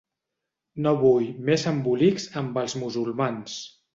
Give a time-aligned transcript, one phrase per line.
[0.85, 3.61] No vull més embolics amb els musulmans.